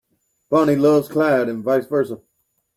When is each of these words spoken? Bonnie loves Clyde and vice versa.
Bonnie 0.49 0.75
loves 0.77 1.07
Clyde 1.07 1.47
and 1.47 1.63
vice 1.63 1.85
versa. 1.85 2.19